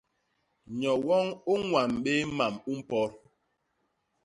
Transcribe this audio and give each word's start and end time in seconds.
Nyo 0.79 0.93
woñ 1.05 1.27
u 1.51 1.53
ñwan 1.67 1.91
bé 2.03 2.13
mam 2.37 2.53
u 2.71 2.73
mpot. 2.79 3.11